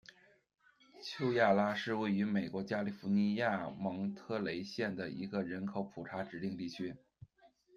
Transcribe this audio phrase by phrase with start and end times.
[1.03, 6.95] 丘亚拉是位于美国加利福尼亚州蒙特雷县的一个人口普查指定地区。